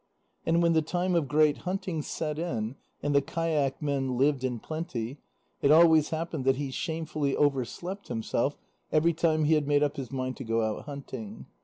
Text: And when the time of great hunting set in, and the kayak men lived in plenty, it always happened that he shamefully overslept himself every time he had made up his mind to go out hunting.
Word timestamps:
And 0.47 0.63
when 0.63 0.73
the 0.73 0.81
time 0.81 1.13
of 1.13 1.27
great 1.27 1.57
hunting 1.59 2.01
set 2.01 2.39
in, 2.39 2.75
and 3.03 3.13
the 3.13 3.21
kayak 3.21 3.83
men 3.83 4.17
lived 4.17 4.43
in 4.43 4.57
plenty, 4.57 5.19
it 5.61 5.69
always 5.69 6.09
happened 6.09 6.43
that 6.45 6.55
he 6.55 6.71
shamefully 6.71 7.37
overslept 7.37 8.07
himself 8.07 8.57
every 8.91 9.13
time 9.13 9.43
he 9.43 9.53
had 9.53 9.67
made 9.67 9.83
up 9.83 9.97
his 9.97 10.11
mind 10.11 10.37
to 10.37 10.43
go 10.43 10.63
out 10.63 10.85
hunting. 10.85 11.45